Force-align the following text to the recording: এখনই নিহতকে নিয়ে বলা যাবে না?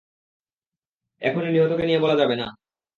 এখনই 1.21 1.51
নিহতকে 1.53 1.83
নিয়ে 1.85 2.03
বলা 2.03 2.15
যাবে 2.21 2.35
না? 2.35 2.47